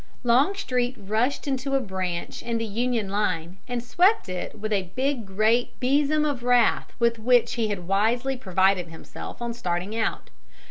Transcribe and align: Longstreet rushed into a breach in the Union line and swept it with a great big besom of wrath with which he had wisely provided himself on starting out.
Longstreet 0.23 0.95
rushed 0.97 1.47
into 1.47 1.75
a 1.75 1.79
breach 1.79 2.41
in 2.41 2.57
the 2.57 2.65
Union 2.65 3.07
line 3.09 3.59
and 3.67 3.83
swept 3.83 4.29
it 4.29 4.57
with 4.59 4.73
a 4.73 4.81
great 4.81 5.25
big 5.27 5.79
besom 5.79 6.25
of 6.25 6.41
wrath 6.41 6.91
with 6.97 7.19
which 7.19 7.53
he 7.53 7.67
had 7.67 7.87
wisely 7.87 8.35
provided 8.35 8.87
himself 8.87 9.43
on 9.43 9.53
starting 9.53 9.95
out. 9.95 10.31